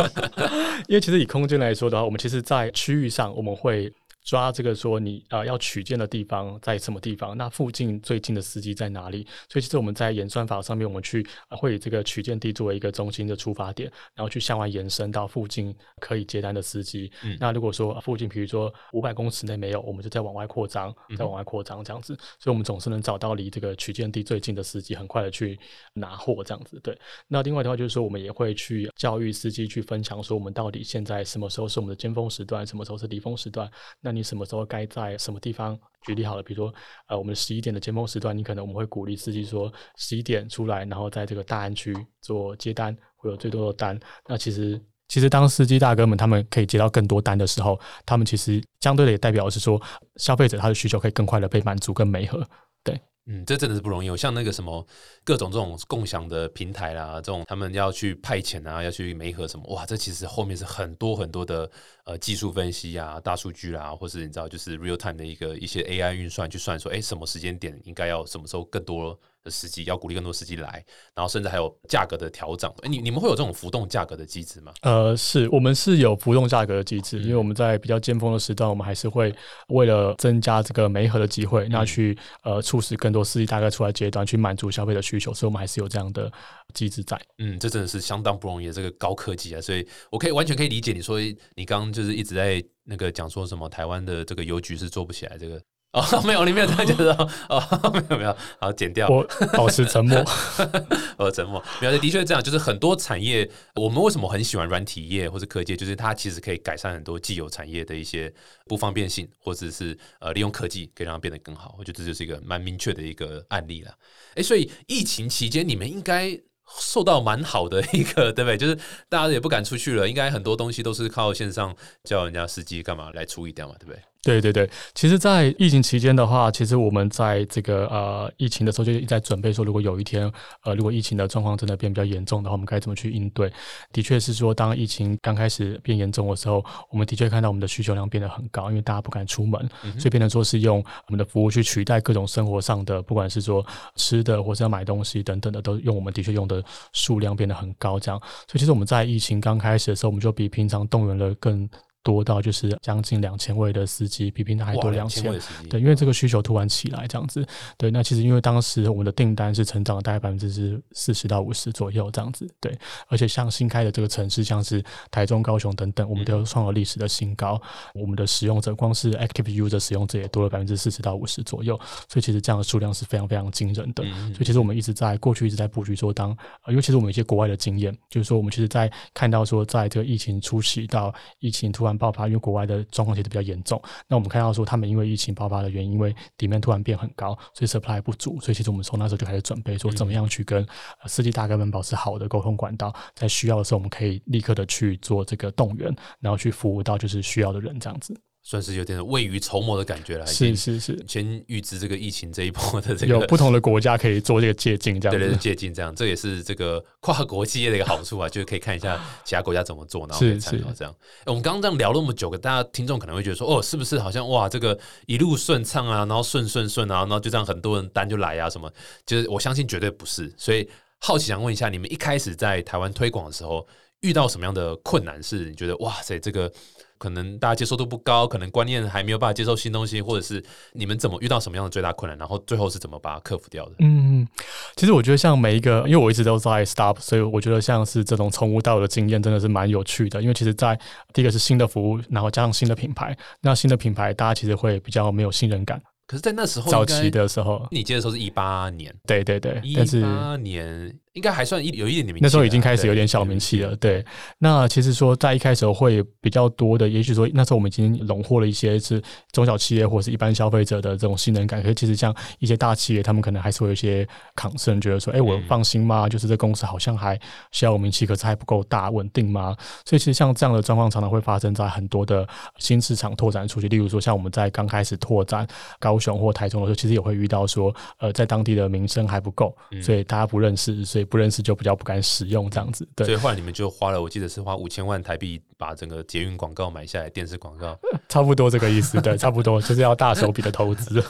[0.88, 3.90] 因为其实以空间来说的话，我们其实，在区域上我们会。
[4.24, 7.36] 抓这个说你啊要取件的地方在什么地方？
[7.36, 9.26] 那附近最近的司机在哪里？
[9.48, 17.10] 所以其实我们在演算法上面，我们去会以这个取件地作为一个中心的出发点，然后去向外延伸到附近可以接单的司机。
[17.38, 22.14] 那如果说附近比如说五百公尺内没有，我们就再往外扩张，再往外扩张这样子。
[22.38, 25.58] 所以我们总是能找到离这个取件地最近的司机，很快的去
[25.94, 26.78] 拿货这样子。
[26.82, 26.96] 对。
[27.26, 33.70] 那另外的话就是说，我们也会去教育司机去分享说，我们到底现在什么时候是我们的尖峰时段，什么时候是离峰时段？
[34.00, 35.78] 那那你什么时候该在什么地方？
[36.04, 36.74] 举例好了，比如说，
[37.06, 43.96] 呃，我们十一点的尖峰时段，你可能我们会鼓励司机说十一点出来，然后在这个大安区做接单，会有最多的单。
[44.26, 49.80] 那其实，其实当司机大哥们他们可以接到更多单的时候，他们其实相对的也代表是说，
[50.16, 52.44] 消费者他的需求可以更快的被满足跟美合。
[52.82, 53.00] 对。
[53.26, 54.16] 嗯，这真的是不容易。
[54.16, 54.84] 像那个什么
[55.22, 61.70] 各种这种共享的平台啦，这种他们要去派遣啊，要去媒合什么，哇，这其实后面是很多很多的
[62.04, 69.18] 呃技术分析啊、大数据啦，或是你知道就是 real time 的一个一些 AI 运算去算说，哎，什么时间点应该要什么时候更多。
[69.42, 72.70] 的司机要鼓励更多司机来，然后甚至还有价格的调整。
[72.82, 74.72] 哎，你你们会有这种浮动价格的机制吗？
[74.82, 79.34] 呃，是我们是有浮动价格的机制，因为我们在比较尖峰的时段，我们还是会
[79.68, 86.30] 为了增加这个媒合的机会，那去呃促使更多司机大概出来接单，去满足消费的需求，所以我们还是有这样的
[86.74, 87.20] 机制在。
[87.38, 89.60] 嗯，这真的是相当不容易的这个高科技啊！
[89.60, 91.18] 所以我可以完全可以理解你说，
[91.54, 95.60] 你刚刚就是一直在那个讲说什么台湾的这个邮局是做不起来这个。
[95.92, 97.12] 哦， 没有，你没有这样觉得
[97.48, 99.08] 哦， 没有没有，好，剪掉。
[99.08, 100.24] 我保持沉默，
[101.18, 101.62] 我沉默。
[101.80, 108.32] 没有，的确这样，就是很多产业，我们为什么很喜欢软体业或者科技，就是它其实可以改善很多既有产业的一些
[108.66, 111.74] 不方便性，或者是呃利用科技可以让它变得更好。
[111.76, 113.92] 我觉得这就是一个蛮明确的一个案例了。
[114.36, 116.38] 哎，所以疫情期间你们应该
[116.78, 118.56] 受到蛮好的一个，对不对？
[118.56, 118.76] 就是
[119.08, 121.74] 大家也不敢出去了，应该很多东西都是靠线上
[122.04, 124.00] 叫人家司机干嘛来处理掉嘛，对不对？
[124.22, 130.30] 对对对，其实，在疫情期间的话，其实我们在这个呃疫情的时候就一直在准备说，如果有一天
[130.62, 133.50] 呃如果疫情的状况真的变比较严重的话，我们该怎么去应对？
[133.92, 139.66] 的确是说，当疫情刚开始变严重的时候，我们的确看到我们的需求量变得很高，因为大家不敢出门，
[139.98, 143.64] 所以变成说是用我们的服务去取代各种生活上的，不管是说
[143.96, 148.20] 吃的或是要买东西等等的，都用我们的确用的数量变得很高，这样。
[148.20, 151.66] 所以其实我们在疫情刚开始的时候，我们就比平常动员了更。
[152.10, 155.32] 多到就是将近两千位的司机，比平常还多两千。
[155.68, 157.46] 对，因为这个需求突然起来这样子。
[157.78, 162.48] 对，那其实因为当时我们的订单是成长了大概百分之是四十到五十左右这样子。
[162.58, 167.60] 对，而且像新开的这个城市，像是台中、高雄等等，我们都创了历史的新高。
[167.94, 171.78] 我们的使用者光是 active user 使用者也多了百分之四十到五十左右。
[172.08, 174.02] 所以其实这样的数量是非常非常惊人的。
[174.34, 183.80] 所以其实我们一直在过去一直在布局说，当呃，尤其是我们一些国外的经验，就是说我们其实，在看到说，在这个疫情初期到疫情突然爆发，因为国外的状况其实比较严重。
[184.08, 188.40] 那我们看到说，他们因为疫情爆发的原因，因为底面突然变很高，所以 supply 不足。
[188.40, 190.66] 所以其实我们从那时候就开始准备，说怎么样去跟
[191.04, 198.18] 司机大哥们保持好的沟通管道，在需要的时候，我们可以立刻的去做这个动员，然后去服务到就是需要的人这样子。
[198.50, 210.92] 算是有点未雨绸缪的感觉了，是是是，先预知这个疫情这一波的这个，有不同的国家可以做这个借鉴，这样对对借鉴这样，这也是这个跨国企业的一个好处啊， 就是可以看一下其他国家怎么做，然后可以参考这样。
[211.26, 218.68] 我们刚刚这样聊那么久，大家听众可能会觉得说，哦，是不是好像哇，这个一路顺畅啊，然后顺顺顺啊，然后就这样很多人单就来啊，什么？
[219.06, 220.28] 就是我相信绝对不是。
[220.36, 223.64] 所以好奇想问一下，你们一开始在台湾推广的时候，
[224.00, 225.22] 遇到什么样的困难？
[225.22, 226.52] 是你觉得哇塞，这个？
[227.00, 233.76] 可能大家接受度不高，可能观念还没有办法接受新东西，或者是你们怎么遇到什么样的最大困难，然后最后是怎么把它克服掉的？
[233.78, 234.28] 嗯，
[234.76, 240.20] 其实我觉得像每一个，因为我一直都在 stop，所以我觉得像是这种从无到有的经验真的是蛮有趣的。
[240.20, 240.78] 因为其实，在
[241.14, 245.80] 第一个是新的服务，然后加上新的品牌，那新的品牌大家其实会比较没有信任感。
[246.06, 250.94] 可是，在那时候早期的时候，你接的时候是一八年，对对对，一八年。
[251.14, 253.74] 应该还算一有一点点名气，那时候已经开始有点小名气了。
[253.76, 254.04] 对，
[254.38, 261.60] 那其实说在一开始会比较多的，也许说那时候我们已经荣获了一些是中小企业或者是一般消费者的这种信任感。
[261.60, 266.08] 可是其实像一些大企业，他们可能还是会有一些抗生，觉得说，哎，我放心吗？
[266.08, 267.18] 就是这公司好像还
[267.50, 269.56] 需要名气，可是还不够大稳定吗？
[269.84, 272.24] 所以其实像这样的状况常常会发生在很多的
[272.58, 273.66] 新市场拓展出去。
[273.66, 275.44] 例如说，像我们在刚开始拓展
[275.80, 280.99] 高雄或台中的时候，其实也会遇到说，呃，在当地的名声还不够，所以大家不认识，所以。
[281.04, 283.06] 不认识就比较不敢使用这样子，对。
[283.06, 291.02] 所以后来你们就花了，我记得是花五千万台币把整个捷运广告买下来，电视广告， 差不多这个意思，对， 差不多就是要大手笔的投资，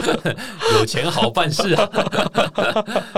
[0.78, 1.90] 有钱好办事啊。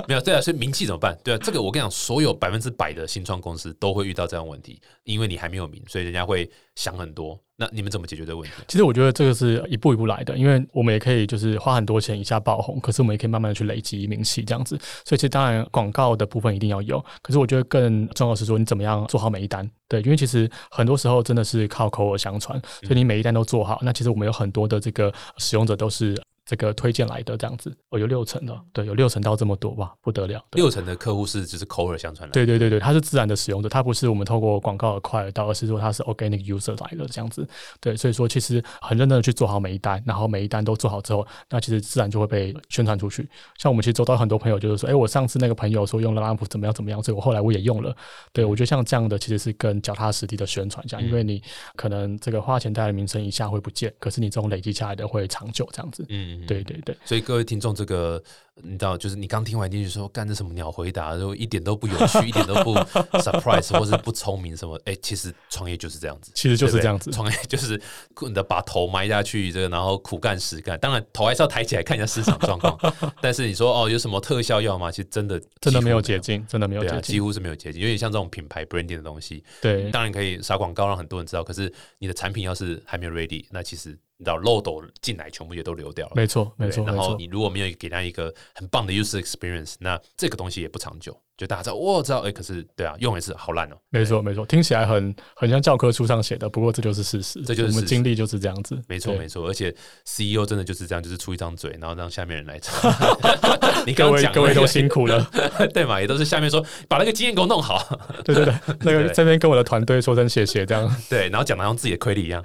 [0.08, 1.16] 没有对啊，所以名气怎么办？
[1.22, 7.38] 对啊，这个我跟你讲，所有百分之百的新创公司都会遇到这样问题，因为你还没有名，所以人家会想很多。
[7.60, 8.56] 那你们怎么解决这个问题？
[8.66, 14.78] 其实我觉得这个是一步一步来的，因为我们也可以就是花很多钱一下爆红，可是我们也可以慢慢的去累积名气这样子。
[15.04, 19.70] 所以其实当然广告的部分一定要有，可是我觉得更重要是说你怎么样做好每一单。
[19.88, 26.18] 对，因为其实很多时候真的是靠口耳相传，所以你每一单都做好，那其实我们有很多的这个使用者都是。
[26.50, 30.44] 这个推荐来的这样子，哦，有六成的，对，有六成到这么多哇，不得了。
[30.50, 37.46] 六成的客户是就是口耳相传的，对对对对，他是自然的使用者，他不是我们透过广告而快而到，而是说他是 organic user 来的这样子。
[37.80, 43.28] 对，所以说其实很认真的去做好每一单，然后每一单都做好之后，那其实自然就会被宣传出去。
[43.56, 47.96] 像我们其实周到很多朋友就是说，哎，我上次那个朋友说用了拉普怎么样怎么样，所以我后来我也用了。
[48.32, 51.40] 对我觉得像这样的其实是更脚踏实地的宣传，这样，因为你
[51.76, 56.04] 可能这个花钱带来的名声一下会不见，可是你这种累积下来的会长久这样子。
[56.08, 57.20] 嗯，对对对，所以。
[57.30, 58.20] 各位听众，这个
[58.64, 62.74] 你知道，就是你刚听完进去说干这什么鸟回答，就一点都不有趣，一点都不
[63.20, 64.80] surprise，或是不聪明什么？
[64.84, 67.80] 哎，其实创业就是这样子，其实就是这样子，创业就是
[68.22, 70.78] 你的把头埋下去，这个然后苦干实干。
[70.78, 72.78] 当然头还是要抬起来看一下市场状况。
[73.20, 74.90] 但是你说哦，有什么特效药吗？
[74.90, 77.80] 其实真的真的没有捷径，真的没有捷径，几乎是没有捷径。
[77.80, 81.42] 有点像这种品牌 branding 的东西，对，当然可以撒广告让很多人知道。
[81.44, 83.98] 可是你的产品要是还没有 ready，那其实。
[84.20, 86.12] 你知道漏斗进来，全部也都流掉了。
[86.14, 86.84] 没错，没错。
[86.84, 91.20] 然后你如果没有给他一个很棒的 user experience，那这个东西也不长久。
[91.40, 93.76] 就大家知道，我知道，哎，可是对啊，用也是好烂哦。
[93.88, 98.78] 没错，没错，听起来很很像教科书上写的，不过这就是事实，这就是我们经历就是这样子。
[98.86, 99.74] 没错，没错，而且
[100.04, 102.92] CEO 真的就是这样，就是出一张嘴，然后让下面人来唱。
[103.86, 105.26] 你各位各位都辛苦了，
[105.72, 105.98] 对嘛？
[105.98, 107.98] 也都是下面说把那个经验给我弄好。
[108.22, 110.94] 对对对，那个这边跟我的团队说声谢谢，这样。
[111.08, 112.44] 对，然后讲的像自己的亏力一样。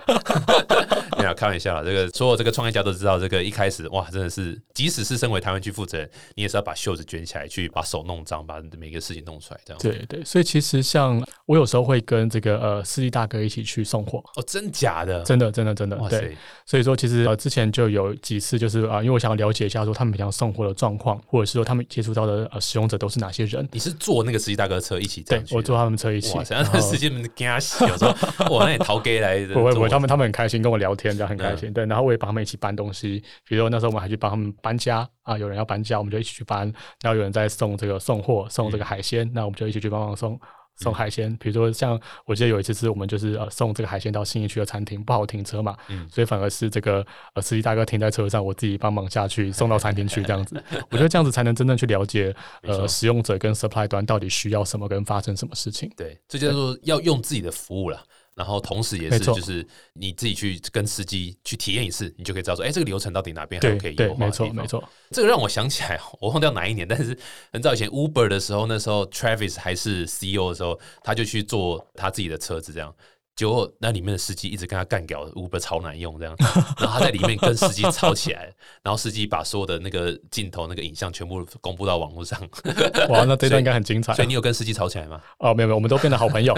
[1.17, 9.81] 没有开玩笑，这个所有这个创业家都知道，这个一开始哇，真的是，即使是身为台湾区负责人，你也是要把袖子卷起来，去把手弄脏，把里每个事情弄出来，这样。
[9.81, 15.23] 对对，所以其实像我有时候会跟这个呃司机大哥一起去送货，哦，真假的？
[15.23, 16.37] 真的真的真的，对。
[16.67, 23.67] 所以说，其实呃之前就有几次就是啊、因为我想要了解一下说他们平常送货的状况，或者是说他们接触到的呃使用者都是哪些人。
[23.71, 25.57] 你是坐那个司机大哥车一起这对？
[25.57, 28.11] 我坐他们车一起，哇塞，然后那司机们惊死，有时候
[28.55, 31.73] 哇，那你逃给来的，不会不会，他们他们很开心跟我聊天，这样很嗯开心。
[31.73, 36.71] 对，然后我也帮他们一起搬东西，比如说那时候我们还去帮他们搬家啊，有人要搬家，我们就一起去搬。
[37.01, 40.39] 然后有人在送这个送货，送嗯这个海鲜，那我们就一起去帮忙送。
[40.77, 46.95] 送海鲜，比如说像我记得有一次是我们就是呃送这个海鲜到新义区的餐厅，不好停车嘛，嗯所以反而是这个
[47.33, 50.61] 呃司机大哥停在车上，我自己帮忙下去送到餐厅去这样子。
[50.91, 55.89] 我觉得这样子才能真正去了解 呃使用者跟 supply 端到底需要什么跟发生什么事情。
[55.95, 58.03] 对，这叫做要用自己的服务啦。
[58.35, 64.83] 然后同时也是就是你自己去跟司机去体验一次，你就可以知道说，哎，这个流程到底哪边还可以优化的没错没错。
[65.11, 67.17] 这个让我想起来，我忘掉哪一年， 但是
[67.53, 72.93] 很早以前 Uber 的时候，那时候 Travis 还是 CEO 的时候，他就去坐他自己的车子，这样。
[73.35, 76.33] 结果那里面的司机一直跟他干掉，Uber 超难用这样，
[76.79, 78.49] 然后他在里面跟司机吵起来，
[78.81, 82.39] 然后司机把所有的那个镜头、那个影像全部公布到网络上。
[83.09, 85.21] 哇，那这段应该很精彩所以你有跟司机吵起来吗？
[85.39, 85.53] 哦！
[85.53, 86.53] 没有没有，我们都变得好朋友，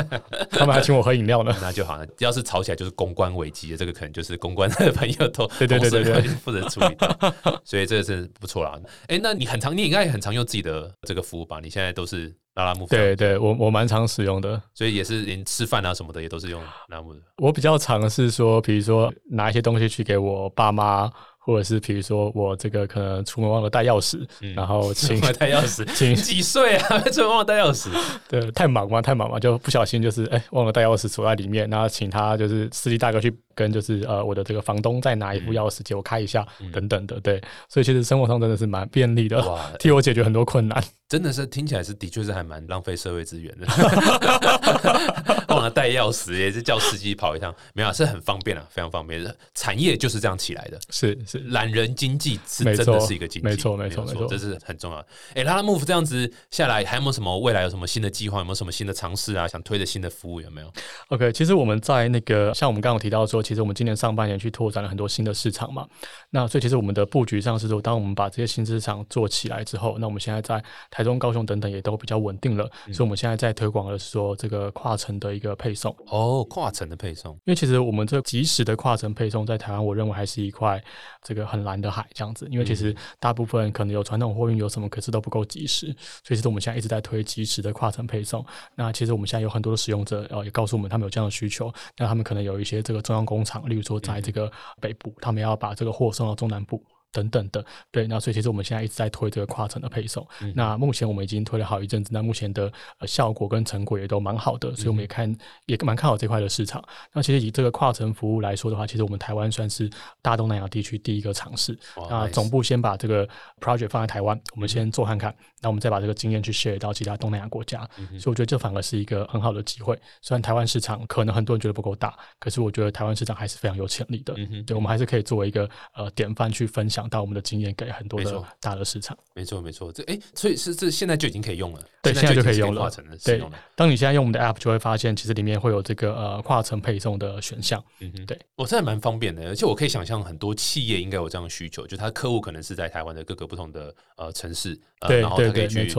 [0.52, 1.56] 他们还请我喝饮料呢。
[1.62, 2.06] 那就好了。
[2.20, 8.80] 要是吵起来就是公关危机，这个可能就是公关的朋友都对对对对对负责处理的，所以这个是不错啦。
[9.08, 11.60] 哎，那你很常，你应该也很常用自己的这个服务吧？
[11.62, 14.60] 你现在都是拉拉木，对，对，我我蛮常使用的。
[14.74, 17.20] 所以也是连吃饭啊什么的也都是用拉拉木的。
[17.38, 27.00] 我比较常是说，比如说拿一些东西去给我爸妈，或者是比如说我这个可能出门忘了带钥匙，嗯然后请带钥匙， 请几岁啊？
[27.12, 27.89] 出门忘了带钥匙？
[28.28, 40.82] 对太忙嘛，太忙嘛，就不小心就是哎、忘了带钥匙锁在里面，然后请他就是司机大哥去跟就是呃我的这个房东再拿一副钥匙借我开一下、等等的，对，所以其实生活上真的是蛮便利的哇， 替我解决很多困难。
[41.10, 43.65] 真的是听起来是的确是还蛮浪费社会资源的，
[45.48, 49.26] 忘了带钥匙也是叫司机跑一趟，没有啊是很方便啊，非常方便。
[49.56, 55.08] 产业就是这样起来的，是是，懒人经济是真的是一个经济，没错没错没错这是很重要的。
[55.36, 58.39] 哎，拉拉 move 这样子下来，还有没有什么未来有什么新的计划？
[58.39, 59.48] 有没有什么新的尝试啊？
[59.48, 60.70] 想推的新的服务有没有
[61.08, 65.88] ？OK，其实我们在那个像我们刚刚提到说，其实我们今年上半年去拓展了很多新的市场嘛。
[66.31, 72.69] 那所以其实我们的布局上是说，当我们把这些新市场做起来之后，那我们现在在台中、高雄等等也都比较稳定了。
[72.91, 75.95] 所以我们现在在推广的是说这个跨城的一个配送。
[76.07, 80.83] 哦，跨城的配送，因为其实我们这即时的跨城配送在台湾，我认为还是一块
[81.23, 82.45] 这个很蓝的海这样子。
[82.51, 85.86] 因为其实大部分可能有传统货运有什么，可是都不够及时，
[86.23, 88.45] 所以其实我们现在一直在推即时的跨城配送。
[88.75, 91.71] 那其实我们现在有很多的使用者，呃，也告诉我们他们有这样的需求。
[91.97, 96.84] 那他们可能有一些这个中央工厂，例如说在这个北部，他们要把这个货送到中南部。
[97.12, 100.26] 等等的，对，那所以其实我们现在一直在推这个跨城的配送。
[100.54, 106.84] 那目前我们已经推了好一阵子，那目前的呃效果跟成果也都蛮好的，所以我们也看、也蛮看好这块的市场。
[107.13, 109.89] 那其实以这个跨城服务来说的话，其实我们台湾算是
[110.22, 111.78] 大东南亚地区第一个尝试。
[111.96, 113.28] 哇那总部先把这个
[113.60, 117.88] project 放在台湾，我们先做看看，那我们再把这个经验去 share 到其他东南亚国家。
[118.20, 119.98] 所以我觉得这反而是一个很好的机会。
[120.22, 124.34] 虽然台湾市场可能很多人觉得不够大，可是我觉得台湾市场还是非常有潜力的。
[124.38, 129.17] 嗯对，我们还是可以作为一个呃典范去分享到我们的经验给很多的大的市场。
[129.33, 132.89] 没错没错，这哎，所以是这现在就已经可以用了，对，现在就可以用了
[133.25, 133.43] 对。，
[133.75, 137.83] 当你现在用我们的 app，就会发现其实里面会有这个呃跨城配送的选项。
[137.99, 145.89] 嗯哼，对，我真的蛮方便的，而且我可以想象很多企业应该有这样的需求，就他的客户可能是在台湾的各个不同的呃城市，呃、对然后他可以去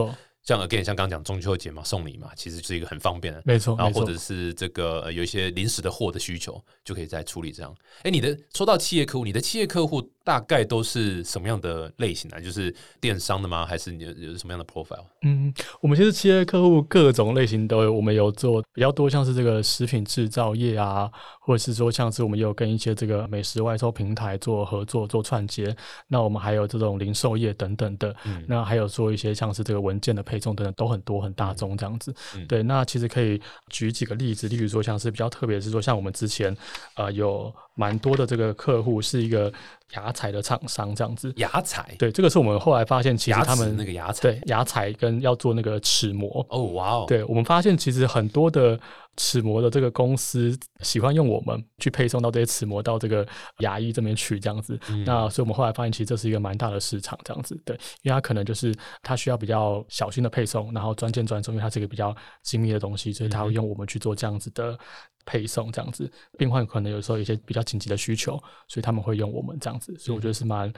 [0.41, 3.41] 像 again 像刚刚讲中秋节嘛，送礼嘛，其实是一个很方便的。
[3.45, 4.17] 没错，没错然后或者。
[4.17, 7.73] 是这个、呃、有一些临时的货的需求，就可以再处理这样。
[8.03, 12.39] 哎，你的说到企业客户，你的企业客户大概都是什么样的类型啊？
[12.39, 13.65] 就是电商的吗？
[13.65, 15.03] 还是你有有什么样的 profile？
[15.23, 25.75] 嗯，我们其实企业客户各种类型都有，我们有做比较多，像是这个食品制造业啊，或者是说像是我们也有跟一些这个美食外售平台做合作、做串接。
[26.07, 32.13] 那我们还有这种零售业等等的，嗯那还有做一些像是这个文件的配送等等，都很多很大众这样子。
[32.35, 36.55] 嗯对，那其实可以举几个例子，例如说像是比较特别是说，像我们之前
[36.93, 39.51] 呃有蛮多的这个客户是一个
[39.95, 41.31] 牙材的厂商这样子。
[41.37, 48.79] 牙材，对，这个是我们后来发现，其实他们那个牙材，对牙材跟要做那个齿模，哦，哇哦，对我们发现其实很多的
[49.17, 53.25] 齿模的这个公司喜欢用我们去配送到这些齿模到这个
[53.59, 54.79] 牙医这边去，这样子。
[54.89, 57.59] 嗯那所以我们后来发现，其实这是一个蛮大的市场，这样子。
[57.65, 64.77] 对，因为它可能就是它需要比较小心的配送，然后专件专送，因为它是一个比较精密的东西，所以它会用我们去做这样子的。
[65.25, 70.71] 配送这样子，病患可能有时候有一些比较紧急的需求，所以他们会用我们这样子，所以我觉得是蛮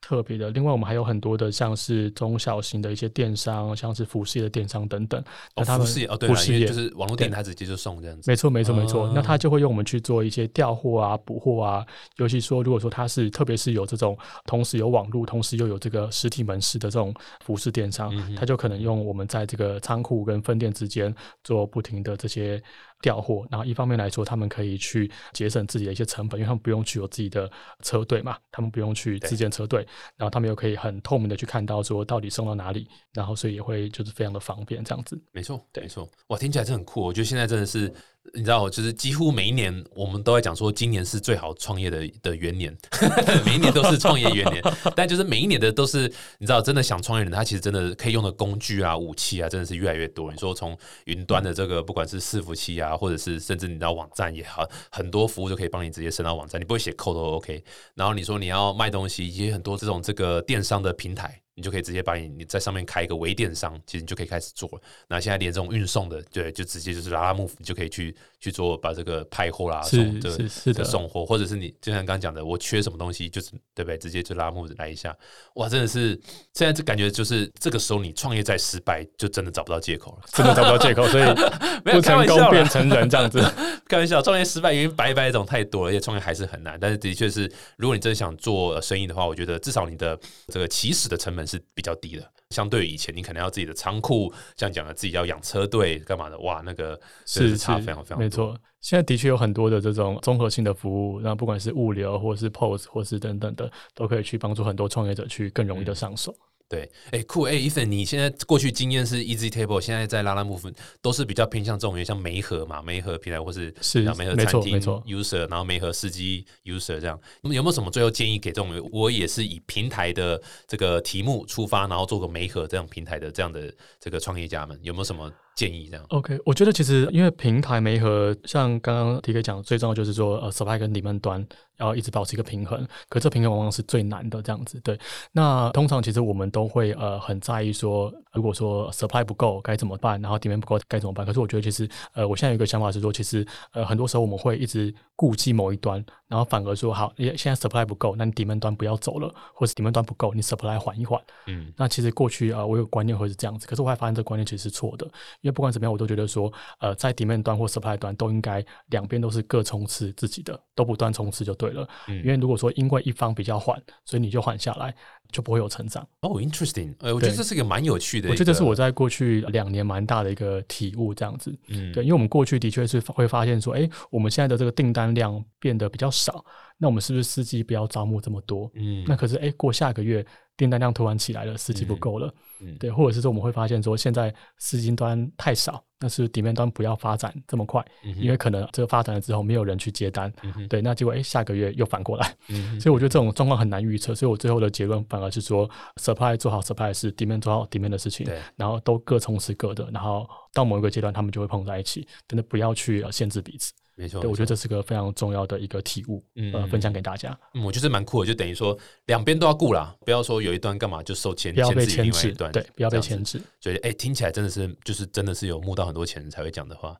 [0.00, 0.50] 特别的。
[0.50, 5.20] 另外，我们还有很多的像是中小型的一些电商，像是服饰业的电商等等。
[5.20, 5.24] 哦，
[5.56, 8.30] 那他们服饰业哦，对，服饰业就是网络店他直接就送这样子。
[8.30, 9.10] 没错，没错，没错。
[9.14, 11.84] 那哦他就会用我们去做一些调货啊、补货啊。
[12.16, 17.14] 尤其说，如果说他是特别是有这种同时有网络，同时又有这个实体门市的这种
[17.44, 21.14] 服饰电商，嗯他就可能用我们在这个仓库跟分店之间
[21.44, 22.62] 做不停的这些
[23.02, 23.46] 调货。
[23.50, 27.50] 然后一方面来说，他们可以去节省自己的一些成本，因为他们不用去有自己的
[27.82, 35.20] 车队嘛，他们不用去自建车队，然后他们又可以很透明的去看到说到底送到哪里，然后所以也会就是非常的方便这样子。
[35.32, 37.00] 没错，没错，哇，听起来真的很酷。
[37.02, 37.92] 我觉得现在真的是，
[38.34, 42.76] 你知道，就是几乎每一年我们都在讲说，今年是最好创业的的元年，
[43.46, 44.62] 每一年都是创业元年。
[44.94, 50.30] 但就是每一年的都是，你知道，真的想创业的人，他其实真的可以用的工具啊、武器啊，真的是越来越多。
[50.32, 57.62] 你说从云端的这个，不管是伺服器啊，或者是甚至你知道网站也好，很多服务就可以帮你直接升到网站，你不会写 code 都 OK。
[57.94, 61.40] 然后你说你要卖东西，也有很多这种这个电商的平台。
[61.58, 64.80] 你就可以直接把你你在上面开一个微电商，其实你就可以开始做了。
[65.08, 73.98] 那现在连这种运送的，对，就直接就是拉拉 move，你就可以去去做把这个派货啦，是是是的送货，或者是你就像刚刚讲的，我缺什么东西，就是对不对？
[73.98, 75.12] 直接就拉 move 来一下，
[75.54, 76.10] 哇，真的是
[76.54, 80.18] 现在就感觉就是这个时候你创业再失败，就真的找不到借口了。
[80.32, 81.24] 真的找不到借口，所以
[81.82, 83.42] 不成功变成人这样子。
[83.88, 86.78] 开玩笑，创业失败因为白白这种太多了，而且创业还是很难。
[86.78, 92.32] 但是的确是，如果你真的想做呃生意的话，我觉得至少你的这个起始的成本是比较低的。
[92.50, 98.28] 相对于以前，你可能要自己的仓库，像讲的自己要养车队干嘛的，哇，那个是差非常非常没。
[98.28, 98.56] 错。
[98.80, 106.34] 现在的确有很多的这种综合性的服务，那不管是物流或是 POS 或是等等的，都可以去帮助很多创业者去更容易的上手。
[106.68, 115.02] 对，哎、酷，哎、e t h a n 你现在过去经验是 Easy Table，现在在拉拉木分都是比较偏向这种，像媒合嘛，媒合平台或是是像媒合餐厅错没错。
[115.06, 131.44] user，然后媒合司机 user 这样，那么有没有什么最后建议给这种我也是以平台的这个题目出发，然后做个媒合这样平台的这样的这个创业家们，有没有什么建议这样？OK，我觉得其实因为平台媒合，像刚刚 T K 讲，最重要就是说，呃，supply 跟 demand 端
[131.78, 134.78] 要一直保持一个平衡，可这平衡往往是最难的这样子。
[134.84, 134.96] 对，
[135.32, 141.26] 那通常其实我们都会呃很在意说，如果说 supply 不够该怎么办，然后 demand 不够该怎么办。
[141.26, 151.20] 可是我觉得其实呃，我现在有一个想法是说，其实呃很多时候我们会一直顾忌某一端，然后反而说好，也现在 supply 不够，那你 demand 端不要走了，或是 demand 端不够，你 supply 缓一缓。
[151.46, 155.08] 嗯，那其实过去啊、呃我有个观念会是这样子，可是我还发现这个观念其实是错的，
[155.48, 161.88] 因为不管怎么样，我都觉得说，呃，在 demand 端或 supply 端都应该两边都是各冲刺自己的，都不断冲刺就对了。
[162.08, 164.94] 嗯因为如果说因为一方比较缓，所以你就缓下来，
[165.30, 166.06] 就不会有成长。
[166.22, 171.56] 哦，interesting，呃，我觉得这是一个蛮有趣的，我觉得这是我在过去两年蛮大的一个体悟，这样子。
[171.68, 176.44] 嗯对，因为我们过去的确是会发现说，哎，我们现在的这个订单量变得比较少，
[176.76, 178.70] 那我们是不是司机不要招募这么多？
[178.74, 180.24] 嗯那可是，哎，过下个月
[180.56, 198.26] 订单量突然起来了，司机不够了，嗯对，或者是说我们会发现说，现在司机端太少，那是底面端不要发展这么快，嗯因为可能这个发展了之后没有人去接单，嗯对，那结果哎下个月又反过来，嗯所以我觉得这种状况很难预测，所以我最后的结论反而是说，supply 做好 supply 的事，demand 做好 demand 的事情，
[198.56, 203.72] 然后都各从事各的，然后到某一个阶段他们就会碰在一起，真的不要去呃限制彼此。
[203.98, 216.96] 没错，对，我觉得得这是个非常重要的一个体悟，呃，嗯嗯分享给大家，嗯，我觉得蛮酷的，就等于说两边都要顾啦，不要说有一端干嘛就受牵不要被制牵制对，不要被牵制，所以哎、听起来真的是就是真的是有募到很多钱才会讲的话，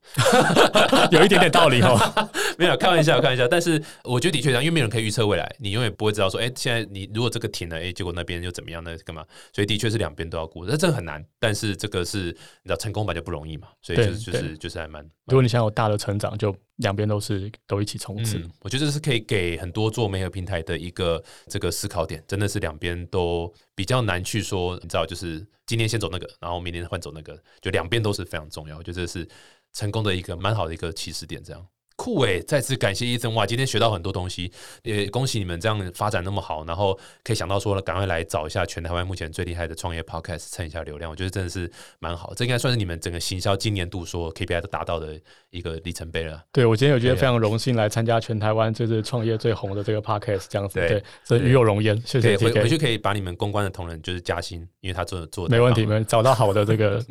[1.13, 1.97] 有一点点道理哦。
[2.59, 3.47] 没有开玩笑，开玩笑。
[3.47, 9.25] 但是我觉得的确这样，因为没有人可以预测未来，你永远不会知道说，哎、现在你如果这个停了，哎、结果那边又怎么样，那干嘛？
[9.53, 11.25] 所以的确是两边都要顾，那这个很难。
[11.39, 12.33] 但是这个是你
[12.65, 15.09] 知道成功版就不容易嘛，所以就是就是就是还蛮。
[15.27, 18.39] 如果你想有大的成长，就两边都是都一起冲刺。
[18.39, 28.79] 嗯，我觉得这是可以给很多做媒合平台的一个这个思考点，真的是两边都比较难去说，你知道，就是今天先走那个，然后明天换走那个，就两边都是非常重要。
[28.79, 29.29] 我觉得这是
[29.73, 31.65] 成功的一个蛮好的一个起始点，这样。
[31.99, 33.45] 酷诶，再次感谢医生哇！
[33.45, 34.53] 今天学到很多东西，
[34.85, 41.69] 也恭喜你们这样发展那么好，然后可以想到说了，赶快来找一下全台湾目前最厉害的创业 podcast，蹭一下流量，我觉得真的是
[41.99, 42.33] 蛮好。
[42.37, 45.21] 这应该算是你们整个行销今年度说 KPI 都达到的
[45.51, 46.41] 一个里程碑了。
[46.53, 57.05] 对我今天有觉得非常荣幸来参加全台湾就是创业最红的这个 podcast 这样子，对对，这与有荣焉，谢谢回回去可以把你们公关的同仁就是加薪，因为他做做得 没问题，太棒了没问题，找到好的这个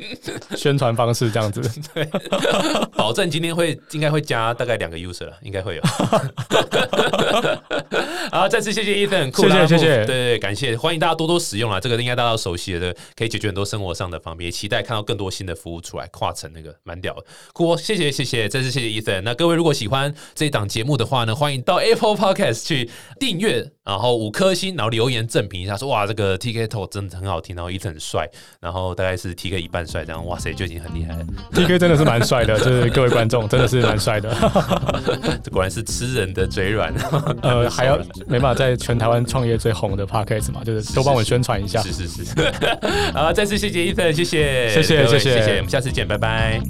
[0.56, 1.60] 宣传方式这样子。
[1.92, 2.08] 对
[2.96, 5.82] 保证今天会应该会加大概两个 user 了，应该会有。
[8.30, 19.22] 好，再次谢谢 Ethan，酷谢谢谢谢对对对，感谢，欢迎大家多多使用啊，这个应该大家都熟悉的，可以解决很多生活上的方便，也期待看到更多新的服务出来，跨城那个蛮屌的，酷、哦，谢谢谢谢，再次谢谢 Ethan。
[19.22, 28.28] 那各位如果喜欢这一档节目的话呢，欢迎到 Apple Podcast 去订阅然后五颗星，然后留言正评一下，说哇这个 T K Talk 真的很好听，然后 Ethan 很帅，
[28.60, 31.24] 然后大概是 T K 一半帅这样，哇塞就已经很厉害了。
[31.54, 34.30] T K 真的是蛮帅的，就是各位观众真的是蛮帅的。
[35.42, 36.92] 这 果然是吃人的嘴软。
[37.40, 41.80] 呃，还要没办法在全台湾创业最红的 Podcast 嘛，就是都帮我宣传一下。
[41.80, 42.24] 是是是，
[43.14, 46.60] 好，再次谢谢谢谢，谢谢谢谢谢谢，我们下次见，拜拜。